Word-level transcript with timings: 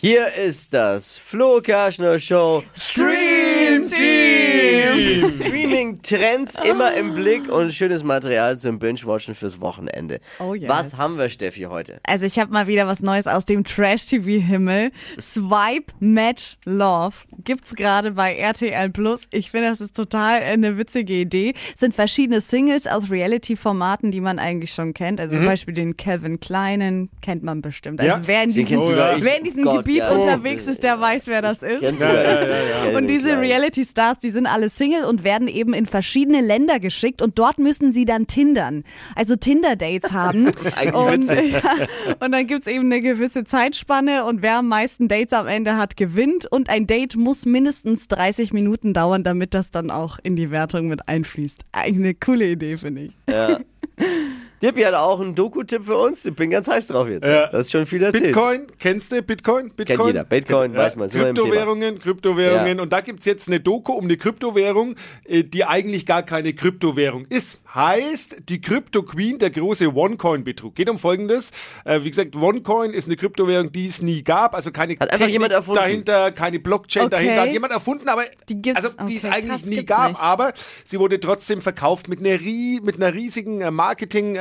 Hier 0.00 0.28
ist 0.32 0.72
das 0.72 1.16
Flo 1.16 1.60
Kerschner 1.60 2.20
Show 2.20 2.62
Stream 2.72 3.88
Team. 3.88 5.28
Streaming 5.28 5.57
Trends 6.02 6.56
immer 6.64 6.92
im 6.94 7.14
Blick 7.14 7.48
und 7.50 7.72
schönes 7.72 8.02
Material 8.02 8.58
zum 8.58 8.78
Binge-Watchen 8.80 9.34
fürs 9.36 9.60
Wochenende. 9.60 10.20
Oh 10.40 10.54
yes. 10.54 10.68
Was 10.68 10.96
haben 10.96 11.18
wir, 11.18 11.28
Steffi, 11.28 11.62
heute? 11.62 12.00
Also 12.04 12.26
ich 12.26 12.38
habe 12.38 12.52
mal 12.52 12.66
wieder 12.66 12.86
was 12.88 13.00
Neues 13.00 13.26
aus 13.28 13.44
dem 13.44 13.62
Trash-TV-Himmel. 13.64 14.90
Swipe 15.20 15.92
Match 16.00 16.56
Love 16.64 17.14
gibt's 17.44 17.74
gerade 17.76 18.12
bei 18.12 18.34
RTL 18.36 18.90
Plus. 18.90 19.22
Ich 19.30 19.50
finde, 19.50 19.68
das 19.70 19.80
ist 19.80 19.94
total 19.94 20.42
eine 20.42 20.78
witzige 20.78 21.14
Idee. 21.14 21.54
Es 21.74 21.80
sind 21.80 21.94
verschiedene 21.94 22.40
Singles 22.40 22.86
aus 22.86 23.10
Reality-Formaten, 23.10 24.10
die 24.10 24.20
man 24.20 24.38
eigentlich 24.38 24.72
schon 24.72 24.94
kennt. 24.94 25.20
Also 25.20 25.36
zum 25.36 25.46
Beispiel 25.46 25.74
den 25.74 25.96
Calvin 25.96 26.40
Kleinen 26.40 27.08
kennt 27.22 27.42
man 27.44 27.62
bestimmt. 27.62 28.00
Also 28.00 28.12
Ja, 28.12 28.20
wer 28.26 28.42
in 28.42 28.50
diesem, 28.50 28.82
sogar 28.82 29.16
ich. 29.16 29.22
wer 29.24 29.38
in 29.38 29.44
diesem 29.44 29.62
Gott, 29.62 29.84
Gebiet 29.84 29.98
ja. 29.98 30.10
unterwegs 30.10 30.66
ist, 30.66 30.82
der 30.82 31.00
weiß, 31.00 31.26
wer 31.28 31.40
das 31.42 31.62
ist. 31.62 32.00
Ja, 32.00 32.96
Und 32.96 33.06
diese 33.06 33.38
Reality-Stars, 33.38 34.18
die 34.18 34.30
sind 34.30 34.46
alle 34.46 34.68
Single 34.70 35.04
und 35.04 35.24
werden 35.24 35.46
eben 35.48 35.67
in 35.74 35.86
verschiedene 35.86 36.40
Länder 36.40 36.80
geschickt 36.80 37.22
und 37.22 37.38
dort 37.38 37.58
müssen 37.58 37.92
sie 37.92 38.04
dann 38.04 38.26
tindern. 38.26 38.84
Also 39.14 39.36
Tinder-Dates 39.36 40.12
haben. 40.12 40.46
Und, 40.92 41.28
ja, 41.28 41.60
und 42.20 42.32
dann 42.32 42.46
gibt's 42.46 42.66
eben 42.66 42.86
eine 42.86 43.00
gewisse 43.00 43.44
Zeitspanne 43.44 44.24
und 44.24 44.42
wer 44.42 44.58
am 44.58 44.68
meisten 44.68 45.08
Dates 45.08 45.32
am 45.32 45.46
Ende 45.46 45.76
hat, 45.76 45.96
gewinnt. 45.96 46.46
Und 46.46 46.68
ein 46.68 46.86
Date 46.86 47.16
muss 47.16 47.46
mindestens 47.46 48.08
30 48.08 48.52
Minuten 48.52 48.94
dauern, 48.94 49.24
damit 49.24 49.54
das 49.54 49.70
dann 49.70 49.90
auch 49.90 50.18
in 50.22 50.36
die 50.36 50.50
Wertung 50.50 50.88
mit 50.88 51.08
einfließt. 51.08 51.58
Eine 51.72 52.14
coole 52.14 52.46
Idee, 52.46 52.76
finde 52.76 53.02
ich. 53.02 53.12
Dippi 54.62 54.82
hat 54.82 54.94
auch 54.94 55.20
einen 55.20 55.34
Doku-Tipp 55.34 55.84
für 55.86 55.96
uns. 55.96 56.24
Ich 56.24 56.34
bin 56.34 56.50
ganz 56.50 56.66
heiß 56.68 56.88
drauf 56.88 57.08
jetzt. 57.08 57.24
Ja. 57.26 57.46
Das 57.46 57.62
ist 57.66 57.72
schon 57.72 57.86
viel 57.86 58.02
erzählt. 58.02 58.24
Bitcoin, 58.24 58.66
kennst 58.78 59.12
du 59.12 59.22
Bitcoin? 59.22 59.70
Bitcoin? 59.70 60.08
jeder. 60.08 60.24
Bitcoin, 60.24 60.74
weiß 60.74 60.96
man, 60.96 61.08
sind. 61.08 61.22
Kryptowährungen, 61.22 61.98
Kryptowährungen. 61.98 62.76
Ja. 62.78 62.82
Und 62.82 62.92
da 62.92 63.00
gibt's 63.00 63.24
jetzt 63.24 63.48
eine 63.48 63.60
Doku 63.60 63.92
um 63.92 64.04
eine 64.04 64.16
Kryptowährung, 64.16 64.96
äh, 65.24 65.44
die 65.44 65.64
eigentlich 65.64 66.06
gar 66.06 66.22
keine 66.22 66.52
Kryptowährung 66.54 67.26
ist. 67.28 67.60
Heißt, 67.74 68.36
die 68.48 68.60
Crypto 68.60 69.02
Queen, 69.02 69.38
der 69.38 69.50
große 69.50 69.94
OneCoin-Betrug. 69.94 70.74
Geht 70.74 70.88
um 70.90 70.98
Folgendes. 70.98 71.50
Äh, 71.84 72.02
wie 72.02 72.10
gesagt, 72.10 72.34
OneCoin 72.34 72.92
ist 72.92 73.06
eine 73.06 73.16
Kryptowährung, 73.16 73.70
die 73.72 73.86
es 73.86 74.02
nie 74.02 74.22
gab. 74.24 74.54
Also 74.54 74.72
keine 74.72 74.96
Hat 74.98 75.12
einfach 75.12 75.28
jemand 75.28 75.52
erfunden. 75.52 75.80
dahinter, 75.80 76.32
keine 76.32 76.58
Blockchain 76.58 77.04
Okay. 77.04 77.10
dahinter. 77.10 77.40
Hat 77.42 77.52
jemand 77.52 77.72
erfunden, 77.72 78.08
aber 78.08 78.24
Die 78.48 78.60
gibt's- 78.60 78.84
also, 78.84 78.96
die 79.06 79.16
es 79.18 79.24
okay, 79.24 79.34
eigentlich 79.34 79.62
krass, 79.62 79.66
nie 79.66 79.84
gab. 79.84 80.08
nicht. 80.10 80.20
Aber 80.22 80.52
sie 80.84 80.98
wurde 80.98 81.20
trotzdem 81.20 81.62
verkauft 81.62 82.08
mit 82.08 82.20
einer, 82.20 82.38
mit 82.82 82.96
einer 82.96 83.14
riesigen 83.14 83.62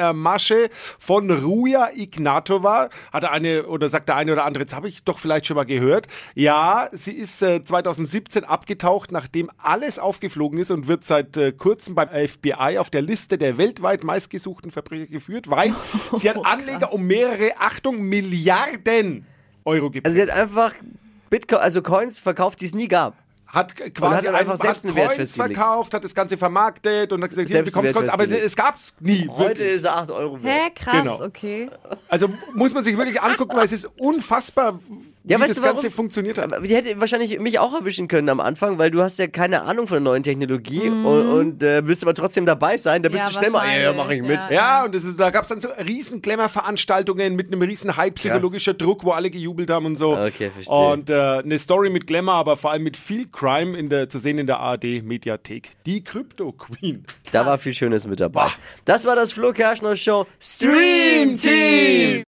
äh, 0.10 0.14
Marketing-Masche 0.14 0.70
von 1.00 1.30
Ruja 1.32 1.90
Ignatova. 1.96 2.90
Hat 3.12 3.24
der 3.24 3.32
eine 3.32 3.66
oder 3.66 3.90
sagt 3.90 4.10
der 4.10 4.16
eine 4.16 4.34
oder 4.34 4.46
andere, 4.46 4.64
jetzt 4.64 4.76
habe 4.76 4.90
ich 4.90 5.04
doch 5.04 5.20
vielleicht 5.20 5.48
schon 5.48 5.56
mal 5.56 5.66
gehört. 5.66 6.08
Ja, 6.36 6.90
sie 6.92 7.12
ist 7.12 7.42
äh, 7.42 7.64
2017 7.64 8.44
abgetaucht, 8.44 9.12
nachdem 9.12 9.50
alles 9.58 10.00
aufgeflogen 10.00 10.60
ist 10.60 10.72
und 10.72 10.88
wird 10.88 11.04
seit 11.04 11.38
äh, 11.38 11.52
kurzem 11.52 11.96
beim 11.96 12.10
FBI 12.10 12.78
auf 12.78 12.90
der 12.90 13.02
Liste 13.02 13.38
der 13.38 13.58
weltweit 13.58 14.04
meistgesuchten 14.04 14.72
Verbrecher 14.72 15.08
geführt, 15.08 15.50
weil 15.50 15.74
sie 16.16 16.30
hat 16.30 16.46
Anleger 16.46 16.94
um 16.94 17.06
mehrere, 17.06 17.52
Achtung, 17.60 18.02
Milliarden 18.04 19.26
Euro 19.66 19.90
geprägt. 19.90 20.06
Also 20.06 20.16
sie 20.16 20.22
hat 20.22 20.30
einfach 20.30 20.74
Bitcoin, 21.30 21.60
also 21.60 21.82
Coins 21.82 22.20
verkauft, 22.20 22.62
die 22.62 22.66
es 22.66 22.76
nie 22.76 22.88
gab. 22.88 23.16
Hat 23.48 23.76
quasi 23.94 24.28
hat 24.28 24.36
einfach 24.36 24.58
selbst 24.58 24.86
einen 24.86 24.96
Wert 24.96 25.16
Coins 25.16 25.36
verkauft, 25.36 25.94
hat 25.94 26.04
das 26.04 26.14
Ganze 26.14 26.38
vermarktet 26.38 27.14
und 27.14 27.24
hat 27.24 27.30
gesagt, 27.30 27.48
hier 27.48 27.64
bekommst 27.64 27.94
Coins, 27.94 28.10
aber 28.10 28.28
es 28.30 28.56
gab's 28.56 28.94
nie. 29.00 29.28
Heute 29.30 29.60
wirklich. 29.60 29.74
ist 29.76 29.86
er 29.86 29.98
8 29.98 30.12
Euro 30.12 30.44
wert. 30.44 30.56
Hä, 30.66 30.72
krass, 30.76 30.96
Genau. 30.98 31.22
okay. 31.24 31.70
Also 32.10 32.30
muss 32.54 32.74
man 32.74 32.84
sich 32.84 32.98
wirklich 32.98 33.22
angucken, 33.22 33.56
weil 33.56 33.66
es 33.66 33.72
ist 33.72 33.86
unfassbar, 33.98 34.80
wie 35.28 35.34
Ja, 35.34 35.40
weißt 35.40 35.50
das 35.50 35.58
du 35.58 35.62
warum? 35.64 35.76
Ganze 35.76 35.92
funktioniert 35.92 36.38
hat. 36.38 36.52
Die 36.66 36.76
hätte 36.76 37.00
wahrscheinlich 37.00 37.40
mich 37.40 37.60
auch 37.60 37.74
erwischen 37.74 38.08
können 38.08 38.30
am 38.30 38.40
Anfang, 38.40 38.78
weil 38.78 38.90
du 38.92 39.02
hast 39.02 39.20
ja 39.20 39.28
keine 39.28 39.64
Ahnung 39.64 39.88
von 39.88 39.96
der 39.96 40.02
neuen 40.02 40.24
Technologie 40.24 40.88
und, 40.90 41.06
und 41.06 41.64
äh, 41.64 41.86
willst 41.86 42.04
aber 42.04 42.14
trotzdem 42.14 42.46
dabei 42.46 42.78
sein. 42.78 43.04
Da 43.04 43.10
bist 43.10 43.18
Mhm. 43.24 43.30
Ja, 43.30 43.34
du 43.34 43.40
schnell 43.40 43.52
mal, 43.52 43.68
ja, 43.68 43.80
ja, 43.84 43.94
mach 43.94 44.10
ich 44.10 44.22
mit. 44.22 44.40
ja. 44.50 44.52
Ja, 44.52 44.86
und 44.86 44.96
ist, 44.96 45.20
da 45.20 45.30
gab 45.30 45.44
es 45.44 45.50
dann 45.50 45.60
so 45.62 45.68
riesen 45.86 46.22
Glamour-Veranstaltungen 46.22 47.36
mit 47.36 47.48
einem 47.52 47.62
riesen 47.62 47.98
Hype, 47.98 48.16
psychologischer 48.16 48.74
Druck, 48.74 49.04
wo 49.04 49.12
alle 49.12 49.30
gejubelt 49.30 49.70
haben 49.70 49.86
und 49.86 49.96
so. 49.98 50.16
Okay, 50.18 50.50
verstehe. 50.50 50.76
Und 50.76 51.10
äh, 51.10 51.14
eine 51.44 51.60
Story 51.60 51.90
mit 51.90 52.08
Glamour, 52.08 52.34
aber 52.36 52.58
vor 52.58 52.72
allem 52.72 52.84
mit 52.84 52.96
viel 52.98 53.28
Crime 53.32 53.78
in 53.78 53.90
der, 53.90 54.10
zu 54.10 54.20
sehen 54.20 54.38
in 54.40 54.48
der 54.48 54.60
ARD-Mediathek. 54.60 55.72
Die 55.86 56.04
Crypto 56.04 56.52
Queen. 56.52 57.06
Da 57.32 57.46
war 57.46 57.58
viel 57.58 57.74
Schönes 57.74 58.08
mit 58.08 58.20
dabei. 58.20 58.48
Das 58.86 59.06
war 59.06 59.16
das 59.16 59.34
Flo 59.34 59.52
Kerschner 59.54 59.96
Show 59.96 60.26
Stream 60.40 61.38
Team! 61.38 62.16